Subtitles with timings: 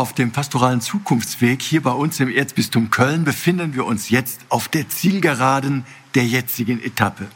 [0.00, 4.66] Auf dem pastoralen Zukunftsweg hier bei uns im Erzbistum Köln befinden wir uns jetzt auf
[4.66, 5.84] der Zielgeraden
[6.14, 7.26] der jetzigen Etappe.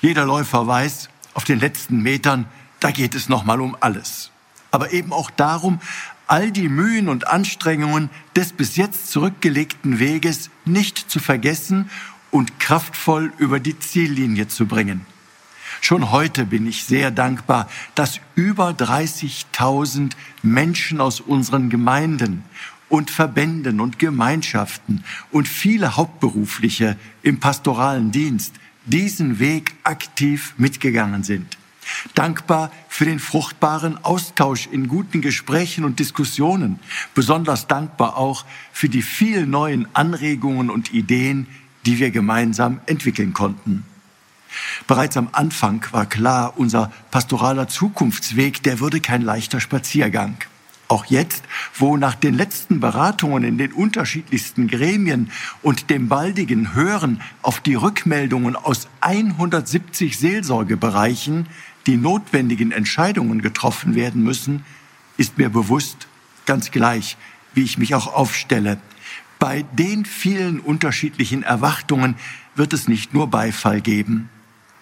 [0.00, 2.46] Jeder Läufer weiß, auf den letzten Metern,
[2.80, 4.32] da geht es nochmal um alles.
[4.72, 5.78] Aber eben auch darum,
[6.26, 11.88] all die Mühen und Anstrengungen des bis jetzt zurückgelegten Weges nicht zu vergessen
[12.32, 15.06] und kraftvoll über die Ziellinie zu bringen.
[15.84, 20.12] Schon heute bin ich sehr dankbar, dass über 30.000
[20.44, 22.44] Menschen aus unseren Gemeinden
[22.88, 28.54] und Verbänden und Gemeinschaften und viele Hauptberufliche im pastoralen Dienst
[28.86, 31.58] diesen Weg aktiv mitgegangen sind.
[32.14, 36.78] Dankbar für den fruchtbaren Austausch in guten Gesprächen und Diskussionen.
[37.12, 41.48] Besonders dankbar auch für die vielen neuen Anregungen und Ideen,
[41.86, 43.84] die wir gemeinsam entwickeln konnten.
[44.86, 50.36] Bereits am Anfang war klar, unser pastoraler Zukunftsweg, der würde kein leichter Spaziergang.
[50.88, 51.44] Auch jetzt,
[51.74, 55.30] wo nach den letzten Beratungen in den unterschiedlichsten Gremien
[55.62, 61.48] und dem baldigen Hören auf die Rückmeldungen aus 170 Seelsorgebereichen
[61.86, 64.64] die notwendigen Entscheidungen getroffen werden müssen,
[65.16, 66.08] ist mir bewusst,
[66.46, 67.16] ganz gleich,
[67.54, 68.78] wie ich mich auch aufstelle.
[69.38, 72.16] Bei den vielen unterschiedlichen Erwartungen
[72.54, 74.28] wird es nicht nur Beifall geben.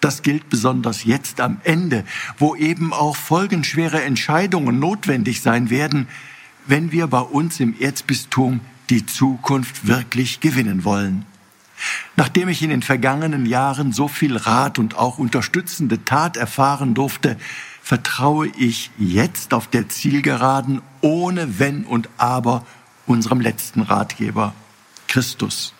[0.00, 2.04] Das gilt besonders jetzt am Ende,
[2.38, 6.08] wo eben auch folgenschwere Entscheidungen notwendig sein werden,
[6.66, 11.26] wenn wir bei uns im Erzbistum die Zukunft wirklich gewinnen wollen.
[12.16, 17.36] Nachdem ich in den vergangenen Jahren so viel Rat und auch unterstützende Tat erfahren durfte,
[17.82, 22.66] vertraue ich jetzt auf der Zielgeraden ohne Wenn und Aber
[23.06, 24.54] unserem letzten Ratgeber,
[25.08, 25.74] Christus.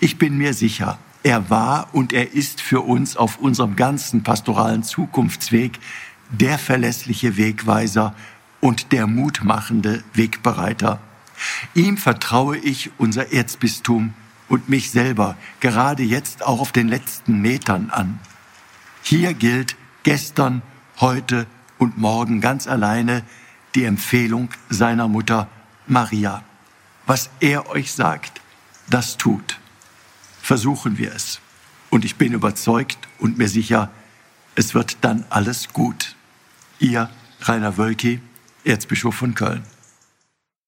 [0.00, 4.82] Ich bin mir sicher, er war und er ist für uns auf unserem ganzen pastoralen
[4.82, 5.78] Zukunftsweg
[6.30, 8.14] der verlässliche Wegweiser
[8.60, 11.00] und der mutmachende Wegbereiter.
[11.74, 14.14] Ihm vertraue ich unser Erzbistum
[14.48, 18.18] und mich selber gerade jetzt auch auf den letzten Metern an.
[19.02, 20.62] Hier gilt gestern,
[21.00, 21.46] heute
[21.78, 23.22] und morgen ganz alleine
[23.74, 25.48] die Empfehlung seiner Mutter
[25.86, 26.42] Maria.
[27.06, 28.40] Was er euch sagt,
[28.88, 29.58] das tut
[30.46, 31.40] versuchen wir es.
[31.90, 33.90] Und ich bin überzeugt und mir sicher,
[34.54, 36.14] es wird dann alles gut.
[36.78, 38.20] Ihr Rainer Wölki,
[38.62, 39.64] Erzbischof von Köln.